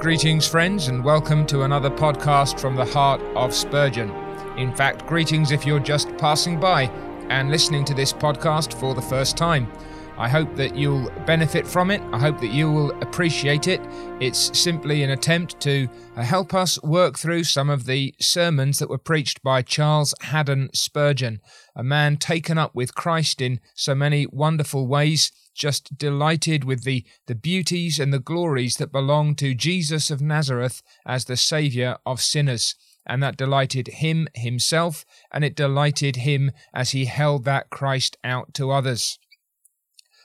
[0.00, 4.10] Greetings, friends, and welcome to another podcast from the heart of Spurgeon.
[4.56, 6.84] In fact, greetings if you're just passing by
[7.28, 9.70] and listening to this podcast for the first time.
[10.20, 12.02] I hope that you'll benefit from it.
[12.12, 13.80] I hope that you will appreciate it.
[14.20, 18.90] It's simply an attempt to uh, help us work through some of the sermons that
[18.90, 21.40] were preached by Charles Haddon Spurgeon,
[21.74, 27.02] a man taken up with Christ in so many wonderful ways just delighted with the,
[27.26, 32.20] the beauties and the glories that belong to Jesus of Nazareth as the Saviour of
[32.20, 32.74] sinners.
[33.06, 38.52] And that delighted him himself, and it delighted him as he held that Christ out
[38.54, 39.18] to others.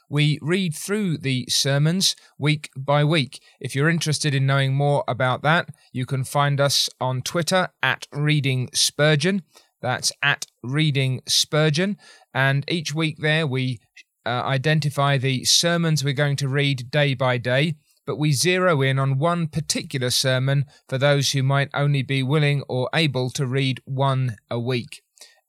[0.09, 3.41] We read through the sermons week by week.
[3.59, 8.07] If you're interested in knowing more about that, you can find us on Twitter at
[8.11, 9.41] Reading Spurgeon.
[9.81, 11.97] That's at Reading Spurgeon.
[12.33, 13.79] And each week there, we
[14.25, 18.99] uh, identify the sermons we're going to read day by day, but we zero in
[18.99, 23.81] on one particular sermon for those who might only be willing or able to read
[23.85, 25.01] one a week.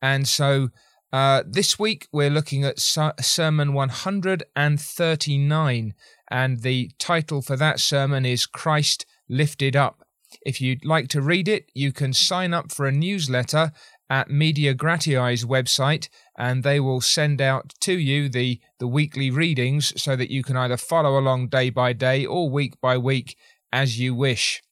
[0.03, 0.69] And so
[1.17, 5.95] uh, this week we're looking at Sermon 139,
[6.31, 10.05] and the title for that sermon is Christ Lifted Up.
[10.45, 13.73] If you'd like to read it, you can sign up for a newsletter
[14.11, 19.95] at Media Gratiae's website, and they will send out to you the, the weekly readings
[19.97, 23.39] so that you can either follow along day by day or week by week
[23.73, 24.63] as you wish.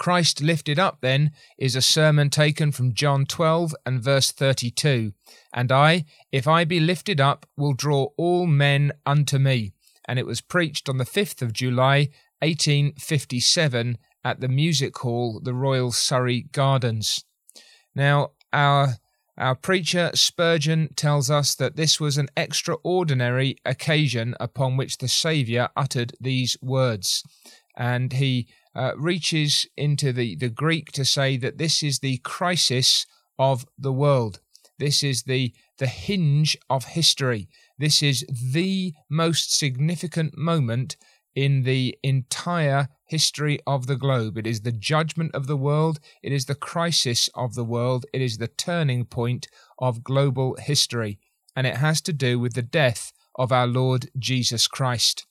[0.00, 5.12] Christ lifted up, then, is a sermon taken from John 12 and verse 32.
[5.52, 9.74] And I, if I be lifted up, will draw all men unto me.
[10.08, 15.52] And it was preached on the 5th of July, 1857, at the music hall, the
[15.52, 17.22] Royal Surrey Gardens.
[17.94, 18.96] Now, our
[19.36, 25.68] our preacher Spurgeon tells us that this was an extraordinary occasion upon which the Saviour
[25.76, 27.22] uttered these words.
[27.76, 33.06] And he uh, reaches into the, the Greek to say that this is the crisis
[33.38, 34.40] of the world.
[34.78, 37.48] This is the, the hinge of history.
[37.78, 40.96] This is the most significant moment
[41.34, 44.36] in the entire history of the globe.
[44.36, 46.00] It is the judgment of the world.
[46.22, 48.06] It is the crisis of the world.
[48.12, 49.48] It is the turning point
[49.78, 51.18] of global history.
[51.54, 55.26] And it has to do with the death of our Lord Jesus Christ.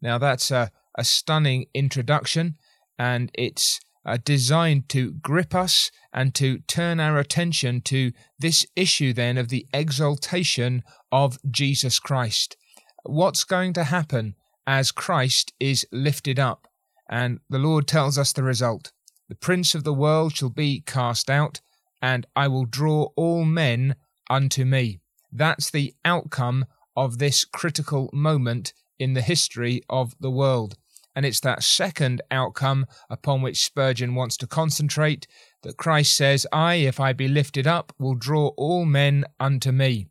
[0.00, 2.56] Now, that's a, a stunning introduction,
[2.98, 9.12] and it's uh, designed to grip us and to turn our attention to this issue
[9.12, 12.56] then of the exaltation of Jesus Christ.
[13.04, 14.34] What's going to happen
[14.66, 16.68] as Christ is lifted up.
[17.08, 18.92] And the Lord tells us the result
[19.28, 21.60] The prince of the world shall be cast out,
[22.00, 23.96] and I will draw all men
[24.30, 25.00] unto me.
[25.30, 26.66] That's the outcome
[26.96, 30.76] of this critical moment in the history of the world.
[31.14, 35.26] And it's that second outcome upon which Spurgeon wants to concentrate
[35.62, 40.06] that Christ says, I, if I be lifted up, will draw all men unto me.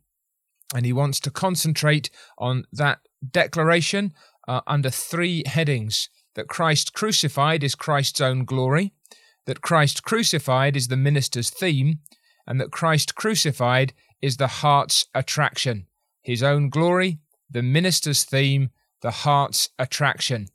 [0.74, 2.08] And he wants to concentrate
[2.38, 4.12] on that declaration
[4.48, 8.92] uh, under three headings that Christ crucified is Christ's own glory,
[9.46, 11.98] that Christ crucified is the minister's theme,
[12.46, 15.86] and that Christ crucified is the heart's attraction.
[16.22, 17.18] His own glory,
[17.50, 18.70] the minister's theme,
[19.02, 20.46] the heart's attraction.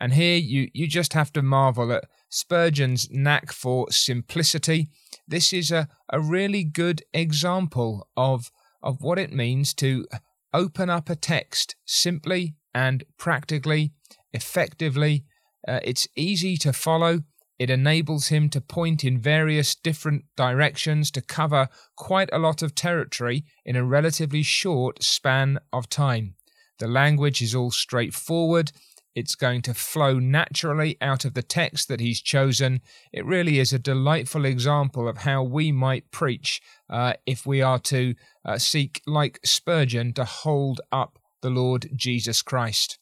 [0.00, 4.88] And here you, you just have to marvel at Spurgeon's knack for simplicity.
[5.28, 8.50] This is a, a really good example of,
[8.82, 10.06] of what it means to
[10.54, 13.92] open up a text simply and practically,
[14.32, 15.24] effectively.
[15.68, 17.20] Uh, it's easy to follow.
[17.58, 22.74] It enables him to point in various different directions to cover quite a lot of
[22.74, 26.36] territory in a relatively short span of time.
[26.78, 28.72] The language is all straightforward.
[29.14, 32.80] It's going to flow naturally out of the text that he's chosen.
[33.12, 37.80] It really is a delightful example of how we might preach uh, if we are
[37.80, 42.98] to uh, seek, like Spurgeon, to hold up the Lord Jesus Christ.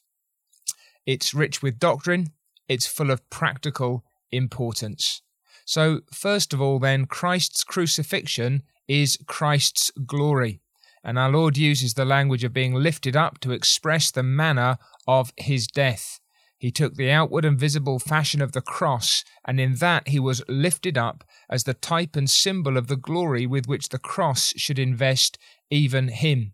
[1.05, 2.29] It's rich with doctrine,
[2.69, 5.23] it's full of practical importance.
[5.65, 10.61] So, first of all, then, Christ's crucifixion is Christ's glory.
[11.09, 14.77] And our Lord uses the language of being lifted up to express the manner
[15.07, 16.21] of his death.
[16.59, 20.43] He took the outward and visible fashion of the cross, and in that he was
[20.49, 24.79] lifted up as the type and symbol of the glory with which the cross should
[24.79, 25.39] invest
[25.71, 26.53] even him.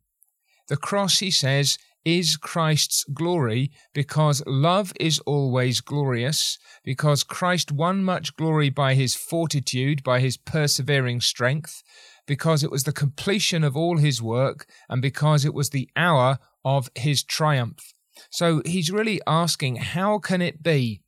[0.69, 8.05] The cross, he says, is Christ's glory because love is always glorious, because Christ won
[8.05, 11.83] much glory by his fortitude, by his persevering strength,
[12.26, 16.38] because it was the completion of all his work, and because it was the hour
[16.65, 17.94] of his triumph.
[18.31, 21.00] So he's really asking, how can it be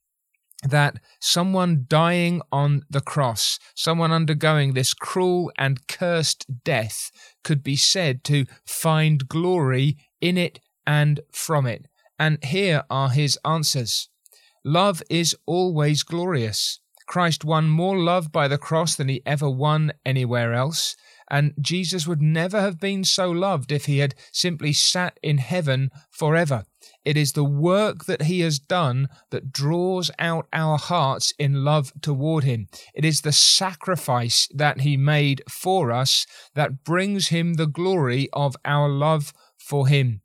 [0.62, 7.10] that someone dying on the cross, someone undergoing this cruel and cursed death,
[7.44, 11.86] could be said to find glory in it and from it.
[12.18, 14.08] And here are his answers
[14.64, 16.80] Love is always glorious.
[17.06, 20.96] Christ won more love by the cross than he ever won anywhere else.
[21.30, 25.90] And Jesus would never have been so loved if he had simply sat in heaven
[26.10, 26.64] forever.
[27.04, 31.92] It is the work that he has done that draws out our hearts in love
[32.00, 32.68] toward him.
[32.94, 38.56] It is the sacrifice that he made for us that brings him the glory of
[38.64, 40.20] our love for him.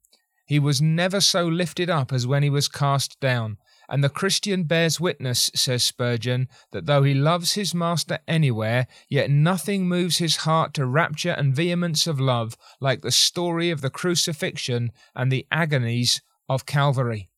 [0.45, 3.57] He was never so lifted up as when he was cast down.
[3.91, 9.29] And the Christian bears witness, says Spurgeon, that though he loves his master anywhere, yet
[9.29, 13.89] nothing moves his heart to rapture and vehemence of love like the story of the
[13.89, 17.29] crucifixion and the agonies of Calvary.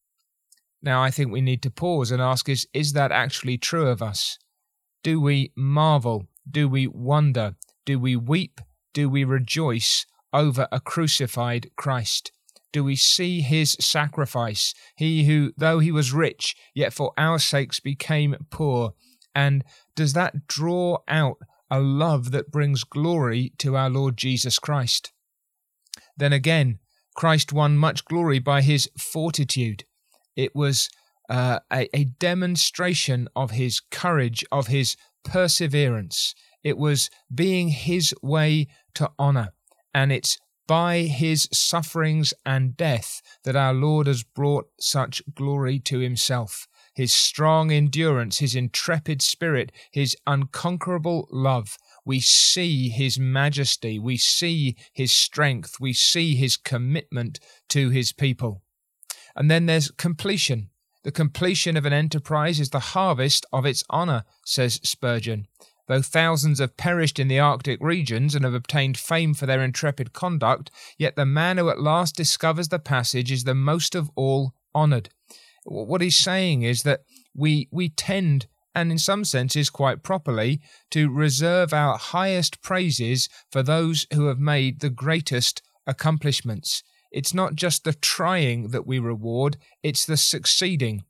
[0.80, 4.04] Now, I think we need to pause and ask is, is that actually true of
[4.04, 4.38] us?
[5.02, 6.28] Do we marvel?
[6.50, 7.56] Do we wonder?
[7.84, 8.62] Do we weep?
[8.94, 12.32] Do we rejoice over a crucified Christ?
[12.74, 17.80] Do we see his sacrifice, he who, though he was rich, yet for our sakes
[17.80, 18.94] became poor?
[19.34, 19.64] And
[19.96, 21.38] does that draw out
[21.72, 25.14] a love that brings glory to our Lord Jesus Christ?
[26.18, 26.80] Then again,
[27.16, 29.86] Christ won much glory by his fortitude.
[30.36, 30.90] It was
[31.30, 36.34] uh, a, a demonstration of his courage, of his perseverance.
[36.64, 39.54] It was being his way to honor,
[39.94, 40.38] and it's
[40.68, 46.68] by his sufferings and death that our Lord has brought such glory to himself.
[46.96, 51.78] His strong endurance, his intrepid spirit, his unconquerable love.
[52.06, 57.40] We see his majesty, we see his strength, we see his commitment
[57.70, 58.62] to his people.
[59.36, 60.70] And then there's completion.
[61.04, 65.48] The completion of an enterprise is the harvest of its honour, says Spurgeon.
[65.88, 70.14] Though thousands have perished in the Arctic regions and have obtained fame for their intrepid
[70.14, 74.54] conduct, yet the man who at last discovers the passage is the most of all
[74.74, 75.10] honoured.
[75.66, 77.02] What he's saying is that
[77.36, 83.62] we we tend, and in some senses quite properly, to reserve our highest praises for
[83.62, 86.84] those who have made the greatest accomplishments.
[87.12, 91.04] It's not just the trying that we reward, it's the succeeding.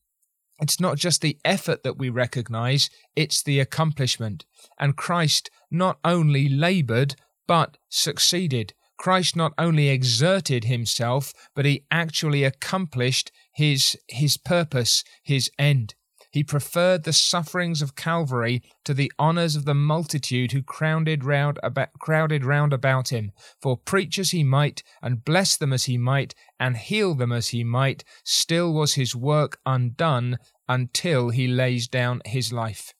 [0.62, 4.46] It's not just the effort that we recognize, it's the accomplishment.
[4.80, 7.16] And Christ not only labored,
[7.48, 8.74] but succeeded.
[8.98, 15.96] Christ not only exerted himself, but he actually accomplished his, his purpose, his end.
[16.34, 21.60] He preferred the sufferings of Calvary to the honours of the multitude who crowded round,
[21.62, 23.32] about, crowded round about him.
[23.62, 27.50] For preach as he might, and bless them as he might, and heal them as
[27.50, 32.96] he might, still was his work undone until he lays down his life.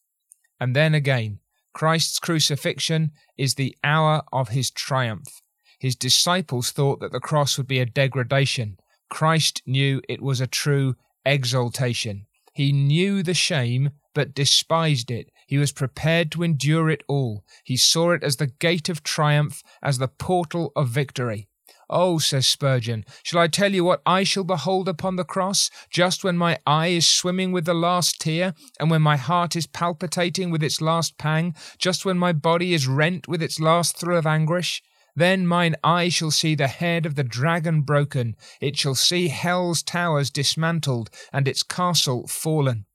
[0.60, 1.40] And then again,
[1.74, 5.42] Christ's crucifixion is the hour of his triumph.
[5.80, 8.78] His disciples thought that the cross would be a degradation.
[9.10, 10.94] Christ knew it was a true
[11.26, 12.28] exaltation.
[12.54, 15.30] He knew the shame, but despised it.
[15.48, 17.44] He was prepared to endure it all.
[17.64, 21.48] He saw it as the gate of triumph, as the portal of victory.
[21.90, 26.24] Oh, says Spurgeon, shall I tell you what I shall behold upon the cross, just
[26.24, 30.50] when my eye is swimming with the last tear, and when my heart is palpitating
[30.50, 34.26] with its last pang, just when my body is rent with its last thrill of
[34.26, 34.82] anguish?
[35.16, 39.84] Then mine eye shall see the head of the dragon broken, it shall see hell's
[39.84, 42.86] towers dismantled, and its castle fallen.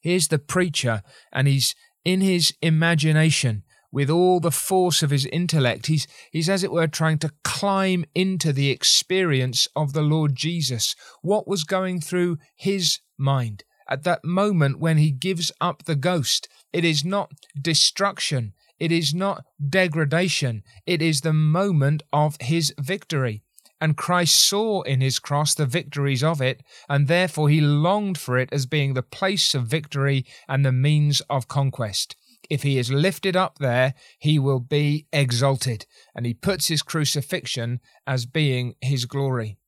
[0.00, 1.74] Here's the preacher, and he's
[2.04, 3.62] in his imagination,
[3.94, 8.04] with all the force of his intellect, he's, he's as it were trying to climb
[8.14, 10.96] into the experience of the Lord Jesus.
[11.22, 16.48] What was going through his mind at that moment when he gives up the ghost?
[16.72, 23.42] It is not destruction, it is not degradation, it is the moment of his victory.
[23.80, 28.38] And Christ saw in his cross the victories of it, and therefore he longed for
[28.38, 32.16] it as being the place of victory and the means of conquest.
[32.48, 35.86] If he is lifted up there, he will be exalted.
[36.14, 39.58] And he puts his crucifixion as being his glory.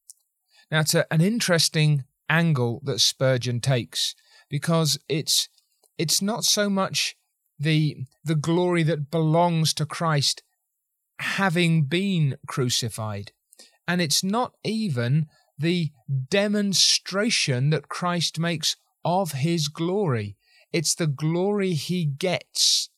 [0.70, 4.14] Now, it's a, an interesting angle that Spurgeon takes
[4.48, 5.48] because it's
[5.98, 7.16] it's not so much
[7.58, 10.42] the the glory that belongs to Christ
[11.18, 13.32] having been crucified
[13.88, 15.26] and it's not even
[15.58, 15.90] the
[16.28, 20.36] demonstration that Christ makes of his glory
[20.72, 22.90] it's the glory he gets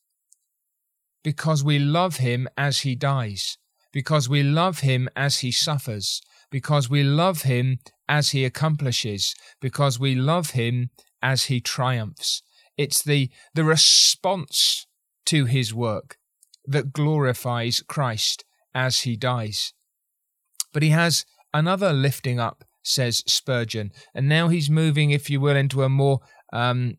[1.23, 3.59] because we love him as he dies
[3.93, 9.99] because we love him as he suffers because we love him as he accomplishes because
[9.99, 10.91] we love him
[11.23, 12.43] as he triumphs.
[12.79, 14.87] It's the, the response
[15.27, 16.17] to his work
[16.65, 18.45] that glorifies Christ
[18.75, 19.75] as he dies.
[20.73, 25.57] But he has another lifting up, says Spurgeon, and now he's moving, if you will,
[25.57, 26.21] into a more
[26.53, 26.97] um,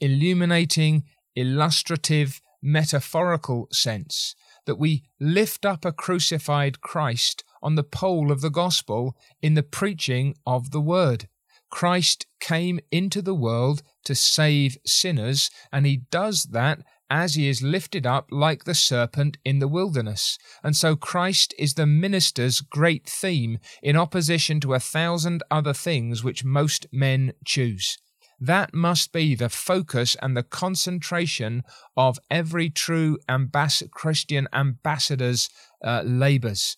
[0.00, 1.04] illuminating,
[1.36, 4.34] illustrative, metaphorical sense
[4.66, 9.62] that we lift up a crucified Christ on the pole of the gospel in the
[9.62, 11.28] preaching of the word.
[11.74, 16.78] Christ came into the world to save sinners, and he does that
[17.10, 20.38] as he is lifted up like the serpent in the wilderness.
[20.62, 26.22] And so Christ is the minister's great theme in opposition to a thousand other things
[26.22, 27.98] which most men choose.
[28.38, 31.64] That must be the focus and the concentration
[31.96, 35.50] of every true ambass- Christian ambassador's
[35.84, 36.76] uh, labours.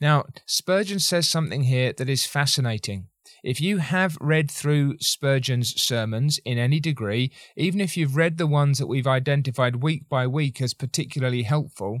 [0.00, 3.08] Now, Spurgeon says something here that is fascinating.
[3.42, 8.46] If you have read through Spurgeon's sermons in any degree, even if you've read the
[8.46, 12.00] ones that we've identified week by week as particularly helpful,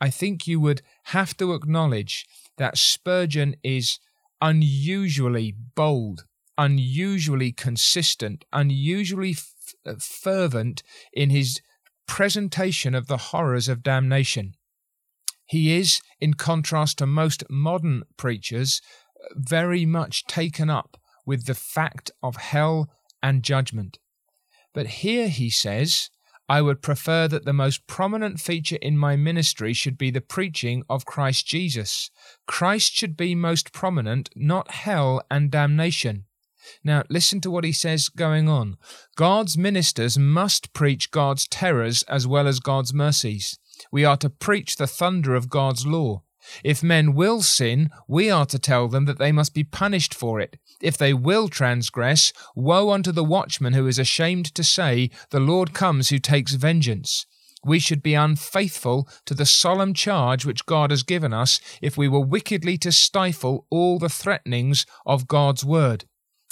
[0.00, 2.26] I think you would have to acknowledge
[2.58, 3.98] that Spurgeon is
[4.40, 6.24] unusually bold
[6.56, 11.60] unusually consistent, unusually f- uh, fervent in his
[12.06, 14.54] presentation of the horrors of damnation.
[15.46, 18.80] He is, in contrast to most modern preachers,
[19.32, 22.90] very much taken up with the fact of hell
[23.22, 23.98] and judgment.
[24.72, 26.10] But here he says,
[26.48, 30.82] I would prefer that the most prominent feature in my ministry should be the preaching
[30.90, 32.10] of Christ Jesus.
[32.46, 36.24] Christ should be most prominent, not hell and damnation.
[36.82, 38.76] Now, listen to what he says going on.
[39.16, 43.58] God's ministers must preach God's terrors as well as God's mercies.
[43.90, 46.23] We are to preach the thunder of God's law.
[46.62, 50.40] If men will sin, we are to tell them that they must be punished for
[50.40, 50.58] it.
[50.80, 55.72] If they will transgress, woe unto the watchman who is ashamed to say, The Lord
[55.72, 57.26] comes who takes vengeance.
[57.64, 62.08] We should be unfaithful to the solemn charge which God has given us if we
[62.08, 66.04] were wickedly to stifle all the threatenings of God's word.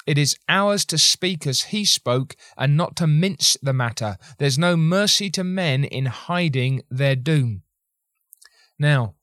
[0.06, 4.16] It is ours to speak as he spoke and not to mince the matter.
[4.38, 7.62] There's no mercy to men in hiding their doom.
[8.78, 9.14] Now,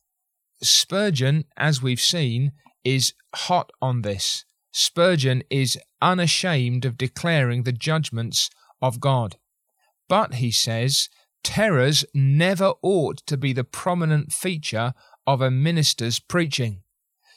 [0.61, 2.51] Spurgeon, as we've seen,
[2.83, 4.45] is hot on this.
[4.71, 8.49] Spurgeon is unashamed of declaring the judgments
[8.81, 9.37] of God.
[10.07, 11.09] But, he says,
[11.43, 14.93] terrors never ought to be the prominent feature
[15.25, 16.81] of a minister's preaching.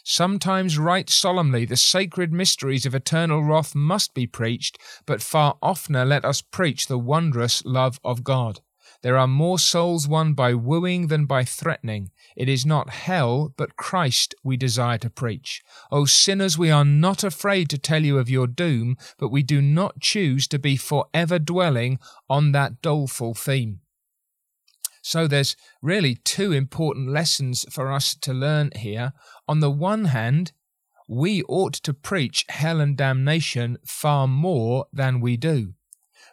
[0.05, 6.05] Sometimes right solemnly the sacred mysteries of eternal wrath must be preached, but far oftener
[6.05, 8.61] let us preach the wondrous love of God.
[9.03, 12.11] There are more souls won by wooing than by threatening.
[12.37, 15.63] It is not hell, but Christ we desire to preach.
[15.91, 19.61] O sinners, we are not afraid to tell you of your doom, but we do
[19.61, 21.99] not choose to be for ever dwelling
[22.31, 23.81] on that doleful theme.
[25.03, 29.13] So there's really two important lessons for us to learn here.
[29.49, 30.53] On the one hand,
[31.09, 35.75] we ought to preach hell and damnation far more than we do.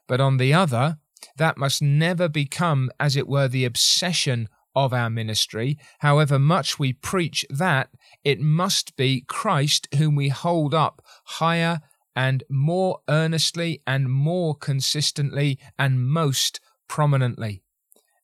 [0.07, 0.99] But on the other,
[1.38, 5.77] that must never become, as it were, the obsession of our ministry.
[5.99, 7.89] However much we preach that,
[8.23, 11.81] it must be Christ whom we hold up higher
[12.15, 17.61] and more earnestly and more consistently and most prominently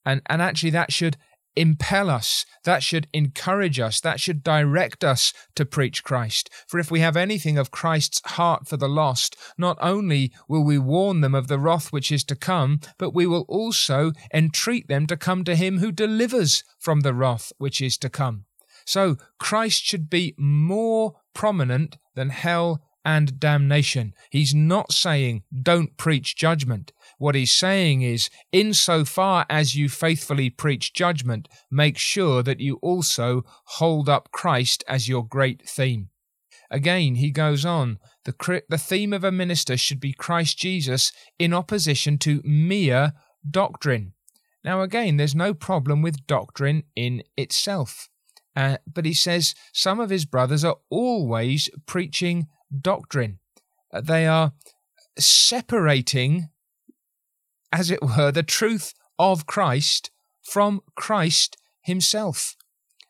[0.05, 1.17] and and actually that should
[1.55, 6.49] impel us that should encourage us that should direct us to preach Christ.
[6.67, 10.77] For if we have anything of Christ's heart for the lost not only will we
[10.77, 15.07] warn them of the wrath which is to come but we will also entreat them
[15.07, 18.45] to come to him who delivers from the wrath which is to come.
[18.85, 24.13] So Christ should be more prominent than hell and damnation.
[24.31, 26.91] He's not saying don't preach judgment.
[27.19, 33.43] What he's saying is, insofar as you faithfully preach judgment, make sure that you also
[33.65, 36.09] hold up Christ as your great theme.
[36.71, 41.53] Again, he goes on, the, the theme of a minister should be Christ Jesus in
[41.53, 43.13] opposition to mere
[43.49, 44.13] doctrine.
[44.63, 48.09] Now, again, there's no problem with doctrine in itself.
[48.55, 52.47] Uh, but he says some of his brothers are always preaching
[52.81, 53.39] doctrine.
[53.93, 54.53] Uh, they are
[55.17, 56.49] separating,
[57.71, 60.11] as it were, the truth of Christ
[60.43, 62.55] from Christ himself.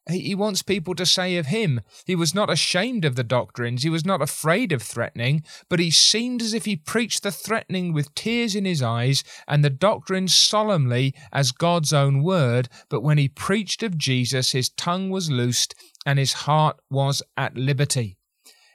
[0.08, 3.90] He wants people to say of him, he was not ashamed of the doctrines, he
[3.90, 8.14] was not afraid of threatening, but he seemed as if he preached the threatening with
[8.14, 12.70] tears in his eyes and the doctrine solemnly as God's own word.
[12.88, 15.74] But when he preached of Jesus, his tongue was loosed
[16.06, 18.20] and his heart was at liberty.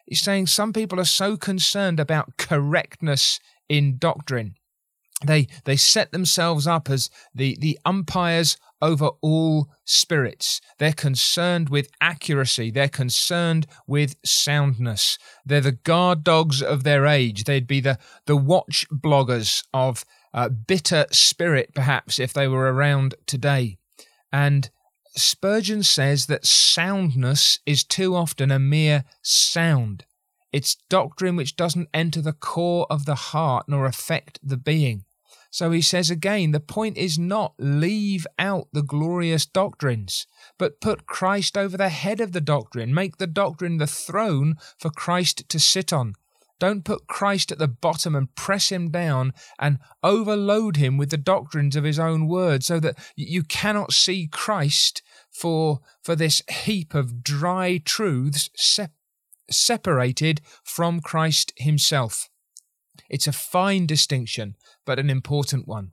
[0.07, 4.54] He's saying some people are so concerned about correctness in doctrine.
[5.25, 10.61] They, they set themselves up as the, the umpires over all spirits.
[10.78, 12.71] They're concerned with accuracy.
[12.71, 15.19] They're concerned with soundness.
[15.45, 17.45] They're the guard dogs of their age.
[17.45, 23.14] They'd be the, the watch bloggers of uh, bitter spirit, perhaps, if they were around
[23.26, 23.76] today.
[24.33, 24.71] And
[25.16, 30.04] Spurgeon says that soundness is too often a mere sound.
[30.52, 35.04] It's doctrine which doesn't enter the core of the heart nor affect the being.
[35.50, 40.26] So he says again, the point is not leave out the glorious doctrines,
[40.58, 42.94] but put Christ over the head of the doctrine.
[42.94, 46.14] Make the doctrine the throne for Christ to sit on.
[46.60, 51.16] Don't put Christ at the bottom and press him down and overload him with the
[51.16, 55.02] doctrines of his own word so that you cannot see Christ
[55.32, 58.92] for, for this heap of dry truths sep-
[59.50, 62.28] separated from Christ himself.
[63.08, 65.92] It's a fine distinction, but an important one.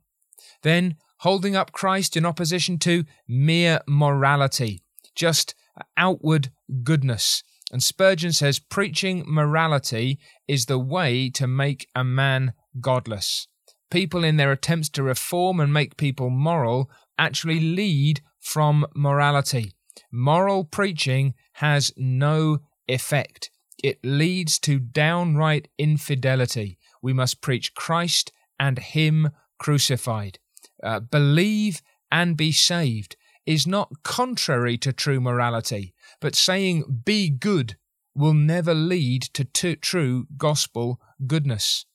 [0.62, 4.82] Then, holding up Christ in opposition to mere morality,
[5.14, 5.54] just
[5.96, 6.50] outward
[6.82, 7.42] goodness.
[7.70, 13.46] And Spurgeon says preaching morality is the way to make a man godless.
[13.90, 19.72] People, in their attempts to reform and make people moral, actually lead from morality.
[20.10, 23.50] Moral preaching has no effect.
[23.82, 26.78] It leads to downright infidelity.
[27.02, 30.38] We must preach Christ and Him crucified.
[30.82, 37.76] Uh, believe and be saved is not contrary to true morality, but saying be good
[38.14, 41.86] will never lead to t- true gospel goodness.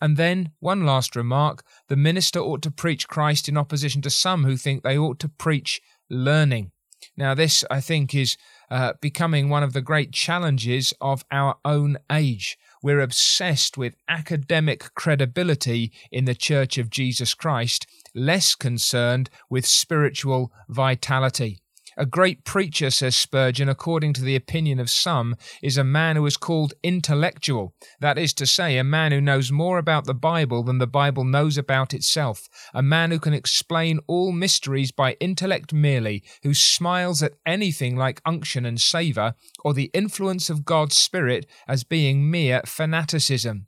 [0.00, 4.44] And then, one last remark the minister ought to preach Christ in opposition to some
[4.44, 6.72] who think they ought to preach learning.
[7.16, 8.36] Now, this, I think, is
[8.70, 12.58] uh, becoming one of the great challenges of our own age.
[12.82, 20.52] We're obsessed with academic credibility in the Church of Jesus Christ, less concerned with spiritual
[20.68, 21.62] vitality.
[21.96, 26.26] A great preacher, says Spurgeon, according to the opinion of some, is a man who
[26.26, 27.74] is called intellectual.
[28.00, 31.24] That is to say, a man who knows more about the Bible than the Bible
[31.24, 32.48] knows about itself.
[32.72, 38.22] A man who can explain all mysteries by intellect merely, who smiles at anything like
[38.24, 43.66] unction and savour, or the influence of God's Spirit as being mere fanaticism.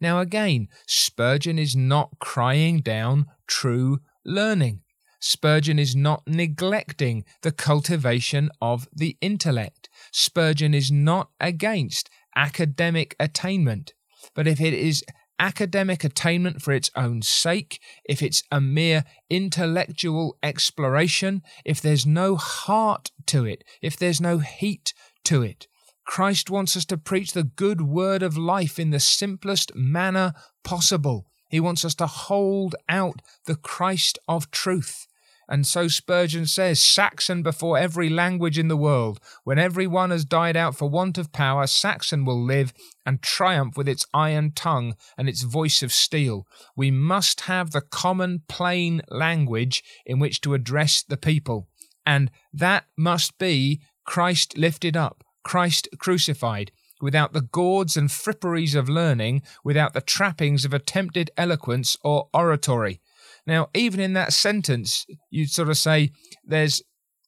[0.00, 4.80] Now, again, Spurgeon is not crying down true learning.
[5.24, 9.88] Spurgeon is not neglecting the cultivation of the intellect.
[10.10, 13.94] Spurgeon is not against academic attainment.
[14.34, 15.04] But if it is
[15.38, 22.34] academic attainment for its own sake, if it's a mere intellectual exploration, if there's no
[22.34, 24.92] heart to it, if there's no heat
[25.24, 25.68] to it,
[26.04, 30.32] Christ wants us to preach the good word of life in the simplest manner
[30.64, 31.26] possible.
[31.48, 35.06] He wants us to hold out the Christ of truth.
[35.52, 39.20] And so Spurgeon says, Saxon before every language in the world.
[39.44, 42.72] When every one has died out for want of power, Saxon will live
[43.04, 46.46] and triumph with its iron tongue and its voice of steel.
[46.74, 51.68] We must have the common plain language in which to address the people.
[52.06, 58.88] And that must be Christ lifted up, Christ crucified without the gauds and fripperies of
[58.88, 63.02] learning, without the trappings of attempted eloquence or oratory.
[63.46, 66.10] Now, even in that sentence, you'd sort of say
[66.44, 66.82] there's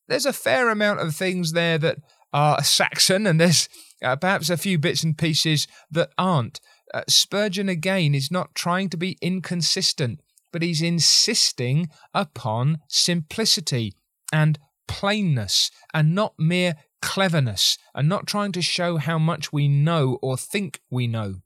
[0.06, 1.98] there's a fair amount of things there that
[2.32, 3.68] are Saxon, and there's
[4.02, 6.60] uh, perhaps a few bits and pieces that aren't.
[6.92, 10.20] Uh, Spurgeon again is not trying to be inconsistent,
[10.52, 13.94] but he's insisting upon simplicity
[14.32, 20.18] and plainness, and not mere cleverness, and not trying to show how much we know
[20.22, 21.36] or think we know.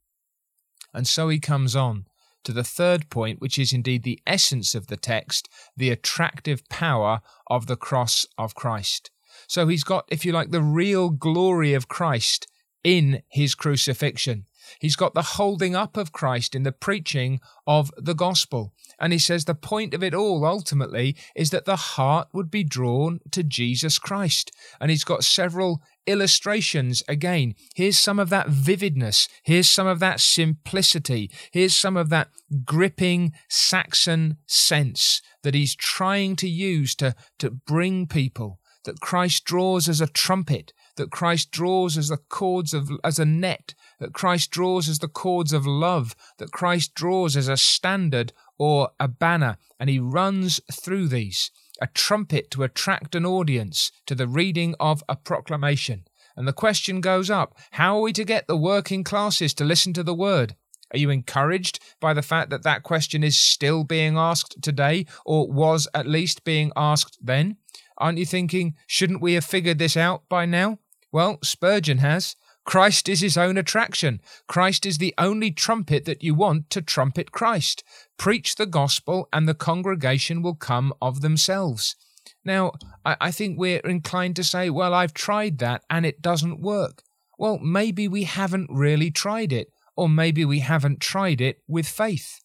[0.92, 2.06] And so he comes on
[2.44, 7.20] to the third point, which is indeed the essence of the text the attractive power
[7.48, 9.10] of the cross of Christ.
[9.46, 12.46] So he's got, if you like, the real glory of Christ
[12.84, 14.46] in his crucifixion.
[14.80, 18.74] He's got the holding up of Christ in the preaching of the gospel.
[18.98, 22.64] And he says the point of it all ultimately is that the heart would be
[22.64, 24.50] drawn to Jesus Christ.
[24.80, 27.54] And he's got several illustrations again.
[27.74, 29.28] Here's some of that vividness.
[29.42, 31.30] Here's some of that simplicity.
[31.52, 32.30] Here's some of that
[32.64, 38.58] gripping Saxon sense that he's trying to use to, to bring people.
[38.84, 43.26] That Christ draws as a trumpet, that Christ draws as the cords of as a
[43.26, 48.32] net, that Christ draws as the cords of love, that Christ draws as a standard
[48.56, 54.14] or a banner, and he runs through these a trumpet to attract an audience to
[54.14, 56.04] the reading of a proclamation.
[56.36, 59.92] And the question goes up how are we to get the working classes to listen
[59.94, 60.54] to the word?
[60.92, 65.50] Are you encouraged by the fact that that question is still being asked today, or
[65.50, 67.56] was at least being asked then?
[67.98, 70.78] Aren't you thinking, shouldn't we have figured this out by now?
[71.12, 72.36] Well, Spurgeon has.
[72.68, 74.20] Christ is his own attraction.
[74.46, 77.82] Christ is the only trumpet that you want to trumpet Christ.
[78.18, 81.96] Preach the gospel, and the congregation will come of themselves.
[82.44, 82.72] Now,
[83.06, 87.04] I, think we're inclined to say, well, I've tried that and it doesn't work.
[87.38, 92.38] Well, maybe we haven't really tried it, or maybe we haven't tried it with faith.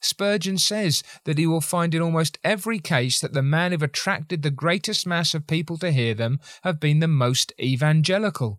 [0.00, 4.42] Spurgeon says that he will find in almost every case that the men who've attracted
[4.42, 8.58] the greatest mass of people to hear them have been the most evangelical.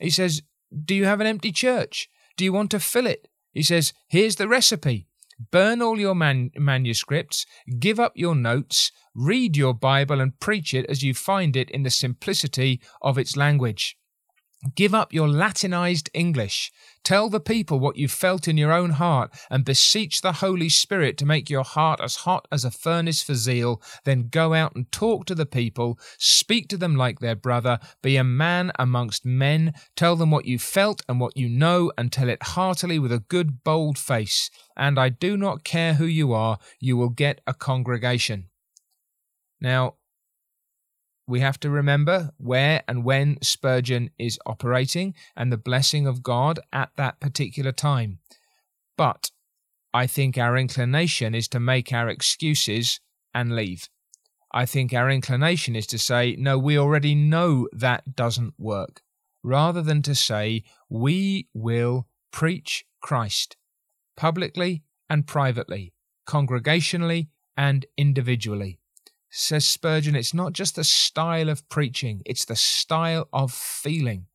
[0.00, 0.42] He says,
[0.84, 2.08] Do you have an empty church?
[2.36, 3.28] Do you want to fill it?
[3.52, 5.06] He says, Here's the recipe.
[5.50, 7.44] Burn all your man- manuscripts,
[7.78, 11.82] give up your notes, read your Bible, and preach it as you find it in
[11.82, 13.96] the simplicity of its language.
[14.74, 16.72] Give up your Latinized English.
[17.04, 21.18] Tell the people what you felt in your own heart and beseech the Holy Spirit
[21.18, 23.82] to make your heart as hot as a furnace for zeal.
[24.04, 28.16] Then go out and talk to the people, speak to them like their brother, be
[28.16, 32.30] a man amongst men, tell them what you felt and what you know, and tell
[32.30, 34.50] it heartily with a good, bold face.
[34.74, 38.48] And I do not care who you are, you will get a congregation.
[39.60, 39.96] Now,
[41.26, 46.60] we have to remember where and when Spurgeon is operating and the blessing of God
[46.72, 48.20] at that particular time.
[48.96, 49.30] But
[49.92, 53.00] I think our inclination is to make our excuses
[53.34, 53.88] and leave.
[54.52, 59.02] I think our inclination is to say, no, we already know that doesn't work,
[59.42, 63.56] rather than to say, we will preach Christ
[64.16, 65.92] publicly and privately,
[66.26, 68.78] congregationally and individually
[69.36, 74.26] says Spurgeon, it's not just the style of preaching, it's the style of feeling.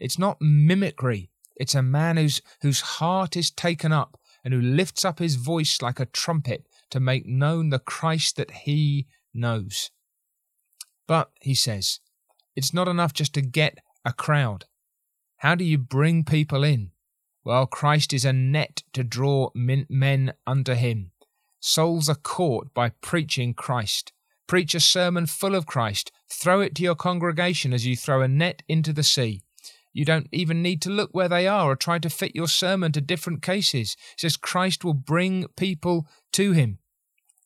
[0.00, 1.30] It's not mimicry.
[1.54, 5.80] It's a man whose, whose heart is taken up and who lifts up his voice
[5.80, 9.90] like a trumpet to make known the Christ that he knows.
[11.06, 12.00] But, he says,
[12.56, 14.64] it's not enough just to get a crowd.
[15.36, 16.90] How do you bring people in?
[17.44, 21.12] Well, Christ is a net to draw men unto him.
[21.60, 24.12] Souls are caught by preaching Christ.
[24.46, 26.12] Preach a sermon full of Christ.
[26.30, 29.42] Throw it to your congregation as you throw a net into the sea.
[29.92, 32.92] You don't even need to look where they are or try to fit your sermon
[32.92, 33.96] to different cases.
[34.14, 36.78] It says Christ will bring people to him.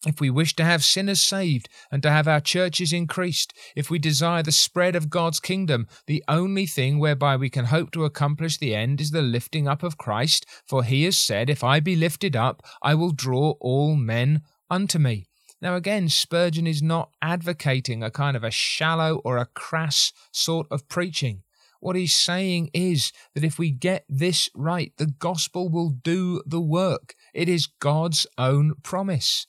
[0.07, 3.99] If we wish to have sinners saved and to have our churches increased, if we
[3.99, 8.59] desire the spread of God's kingdom, the only thing whereby we can hope to accomplish
[8.59, 11.97] the end is the lifting up of Christ, for he has said, If I be
[11.97, 15.27] lifted up, I will draw all men unto me.
[15.61, 20.67] Now, again, Spurgeon is not advocating a kind of a shallow or a crass sort
[20.71, 21.43] of preaching.
[21.81, 26.61] What he's saying is that if we get this right, the gospel will do the
[26.61, 27.15] work.
[27.33, 29.47] It is God's own promise.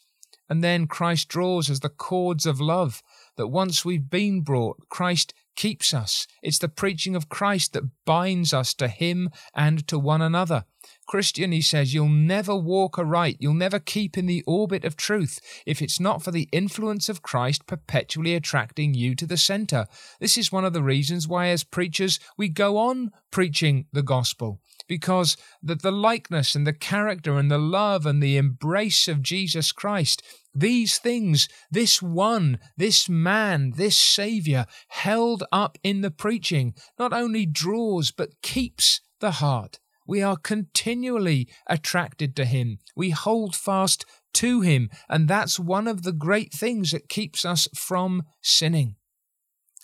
[0.49, 3.03] And then Christ draws as the cords of love
[3.35, 6.25] that once we've been brought, Christ keeps us.
[6.41, 10.63] It's the preaching of Christ that binds us to Him and to one another.
[11.07, 15.39] Christian, he says, you'll never walk aright, you'll never keep in the orbit of truth
[15.65, 19.87] if it's not for the influence of Christ perpetually attracting you to the center.
[20.19, 24.61] This is one of the reasons why, as preachers, we go on preaching the gospel
[24.87, 29.71] because the, the likeness and the character and the love and the embrace of Jesus
[29.71, 30.21] Christ,
[30.59, 37.45] these things, this one, this man, this Saviour, held up in the preaching, not only
[37.45, 39.79] draws but keeps the heart.
[40.07, 42.79] We are continually attracted to Him.
[42.95, 44.89] We hold fast to Him.
[45.07, 48.95] And that's one of the great things that keeps us from sinning.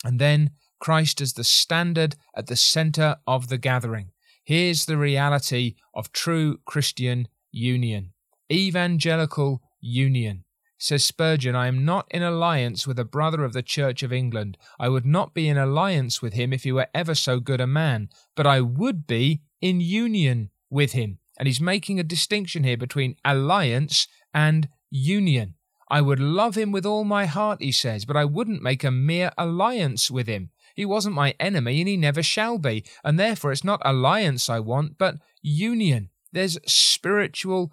[0.02, 4.10] And then Christ as the standard at the center of the gathering.
[4.42, 8.12] Here's the reality of true Christian union,
[8.50, 10.44] evangelical union.
[10.84, 14.58] Says Spurgeon, I am not in alliance with a brother of the Church of England.
[14.78, 17.66] I would not be in alliance with him if he were ever so good a
[17.66, 21.20] man, but I would be in union with him.
[21.38, 25.54] And he's making a distinction here between alliance and union.
[25.88, 28.90] I would love him with all my heart, he says, but I wouldn't make a
[28.90, 30.50] mere alliance with him.
[30.74, 34.60] He wasn't my enemy, and he never shall be, and therefore it's not alliance I
[34.60, 36.10] want, but union.
[36.30, 37.72] There's spiritual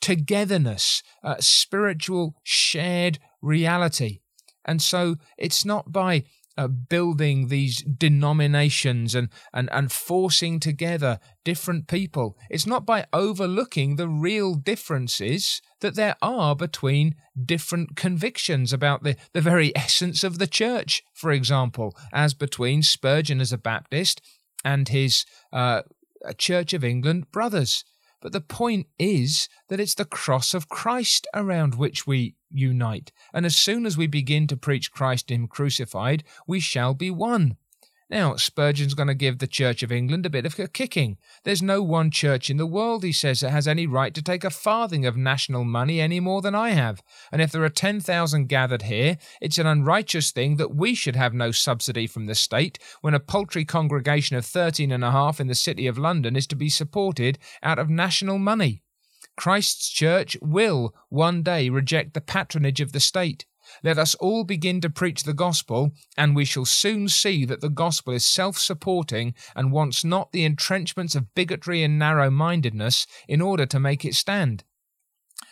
[0.00, 4.20] togetherness, uh, spiritual shared reality.
[4.64, 6.24] And so it's not by
[6.56, 12.38] uh, building these denominations and, and, and forcing together different people.
[12.48, 19.16] It's not by overlooking the real differences that there are between different convictions about the,
[19.32, 24.20] the very essence of the church, for example, as between Spurgeon as a Baptist
[24.64, 25.82] and his uh,
[26.38, 27.84] Church of England brothers.
[28.24, 33.12] But the point is that it's the cross of Christ around which we unite.
[33.34, 37.58] And as soon as we begin to preach Christ Him crucified, we shall be one.
[38.14, 41.18] Now, Spurgeon's going to give the Church of England a bit of a kicking.
[41.42, 44.44] There's no one church in the world, he says, that has any right to take
[44.44, 47.02] a farthing of national money any more than I have.
[47.32, 51.34] And if there are 10,000 gathered here, it's an unrighteous thing that we should have
[51.34, 55.48] no subsidy from the state when a paltry congregation of thirteen and a half in
[55.48, 58.84] the City of London is to be supported out of national money.
[59.36, 63.44] Christ's Church will one day reject the patronage of the state.
[63.82, 67.68] Let us all begin to preach the gospel, and we shall soon see that the
[67.68, 73.40] gospel is self supporting and wants not the entrenchments of bigotry and narrow mindedness in
[73.40, 74.64] order to make it stand.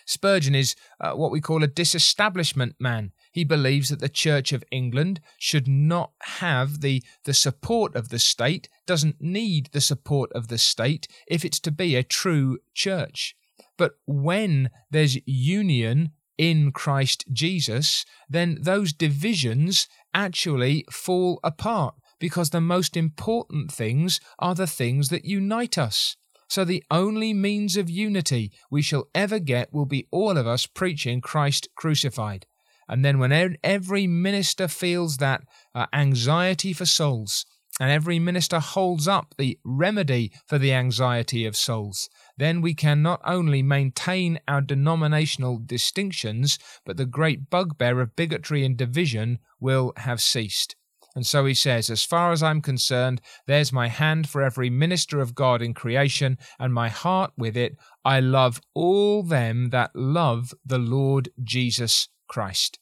[0.06, 3.12] Spurgeon is uh, what we call a disestablishment man.
[3.30, 8.18] He believes that the Church of England should not have the, the support of the
[8.18, 13.35] state, doesn't need the support of the state if it's to be a true church.
[13.78, 22.61] But when there's union in Christ Jesus, then those divisions actually fall apart because the
[22.61, 26.16] most important things are the things that unite us.
[26.49, 30.66] So the only means of unity we shall ever get will be all of us
[30.66, 32.47] preaching Christ crucified.
[32.88, 35.42] And then, when every minister feels that
[35.75, 37.47] uh, anxiety for souls,
[37.80, 43.02] and every minister holds up the remedy for the anxiety of souls, then we can
[43.02, 49.92] not only maintain our denominational distinctions, but the great bugbear of bigotry and division will
[49.96, 50.76] have ceased.
[51.14, 55.20] And so he says, As far as I'm concerned, there's my hand for every minister
[55.20, 57.76] of God in creation, and my heart with it.
[58.04, 62.78] I love all them that love the Lord Jesus Christ.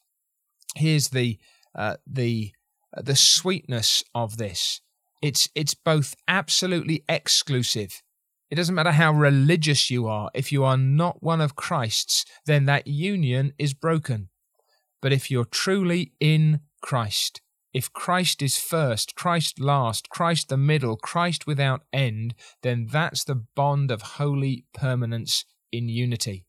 [0.76, 1.38] Here's the
[1.74, 2.52] uh, the
[2.96, 4.80] the sweetness of this.
[5.22, 8.02] It's it's both absolutely exclusive
[8.50, 12.64] it doesn't matter how religious you are, if you are not one of Christ's, then
[12.64, 14.28] that union is broken.
[15.00, 17.40] But if you're truly in Christ,
[17.72, 23.44] if Christ is first, Christ last, Christ the middle, Christ without end, then that's the
[23.54, 26.44] bond of holy permanence in unity.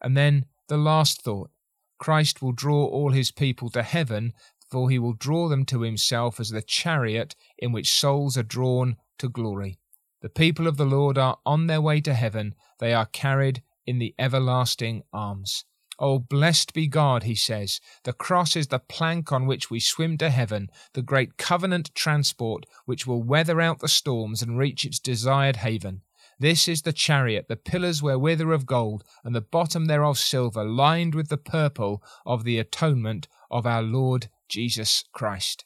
[0.00, 1.50] And then the last thought
[1.98, 4.32] Christ will draw all his people to heaven,
[4.70, 8.96] for he will draw them to himself as the chariot in which souls are drawn
[9.18, 9.78] to glory.
[10.22, 13.98] The people of the Lord are on their way to heaven, they are carried in
[13.98, 15.64] the everlasting arms.
[15.98, 17.78] Oh, blessed be God, he says.
[18.04, 22.64] The cross is the plank on which we swim to heaven, the great covenant transport
[22.86, 26.02] which will weather out the storms and reach its desired haven.
[26.38, 30.64] This is the chariot, the pillars wherewith are of gold, and the bottom thereof silver,
[30.64, 35.64] lined with the purple of the atonement of our Lord Jesus Christ.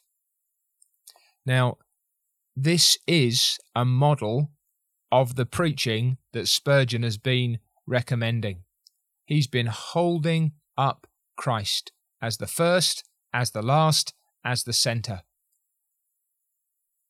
[1.45, 1.77] Now,
[2.55, 4.51] this is a model
[5.11, 8.63] of the preaching that Spurgeon has been recommending.
[9.25, 15.21] He's been holding up Christ as the first, as the last, as the centre.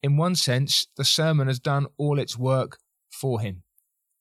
[0.02, 2.78] In one sense, the sermon has done all its work
[3.10, 3.64] for him.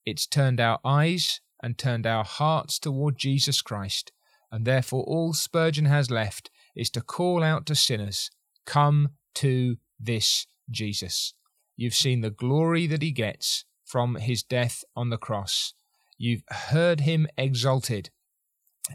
[0.05, 4.11] It's turned our eyes and turned our hearts toward Jesus Christ,
[4.51, 8.29] and therefore all Spurgeon has left is to call out to sinners,
[8.65, 11.33] Come to this Jesus.
[11.75, 15.73] You've seen the glory that he gets from his death on the cross.
[16.17, 18.09] You've heard him exalted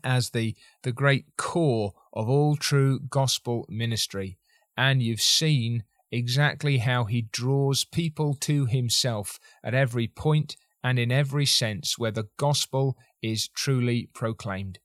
[0.02, 4.38] as the, the great core of all true gospel ministry,
[4.76, 11.12] and you've seen exactly how he draws people to himself at every point and in
[11.12, 14.78] every sense where the gospel is truly proclaimed.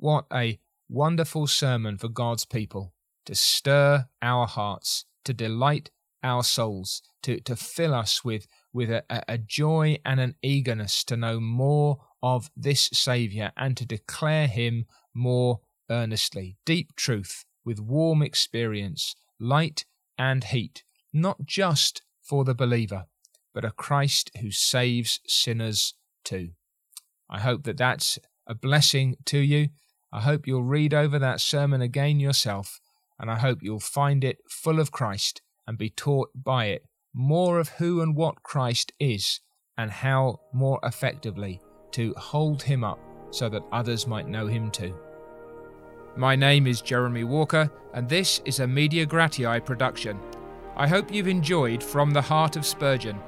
[0.00, 2.94] What a wonderful sermon for God's people
[3.26, 5.90] to stir our hearts, to delight
[6.22, 11.16] our souls, to, to fill us with, with a, a joy and an eagerness to
[11.16, 16.56] know more of this Saviour and to declare Him more earnestly.
[16.64, 19.84] Deep truth with warm experience, light
[20.16, 23.06] and heat, not just for the believer,
[23.52, 26.50] but a Christ who saves sinners too.
[27.28, 29.68] I hope that that's a blessing to you.
[30.12, 32.80] I hope you'll read over that sermon again yourself,
[33.18, 36.82] and I hope you'll find it full of Christ and be taught by it
[37.14, 39.40] more of who and what Christ is
[39.76, 41.60] and how more effectively
[41.92, 42.98] to hold him up
[43.30, 44.94] so that others might know him too.
[46.16, 50.18] My name is Jeremy Walker, and this is a Media Gratiae production.
[50.76, 53.18] I hope you've enjoyed From the Heart of Spurgeon.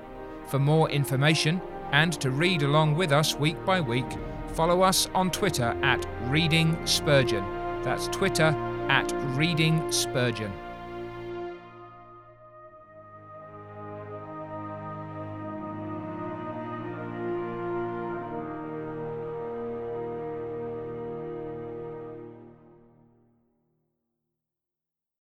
[0.49, 1.61] For more information
[1.93, 4.07] and to read along with us week by week,
[4.55, 7.45] Follow us on Twitter at Reading Spurgeon.
[7.83, 8.55] That's Twitter
[8.89, 10.53] at Reading Spurgeon.